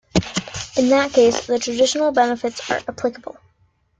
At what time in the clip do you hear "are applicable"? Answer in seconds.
2.71-3.37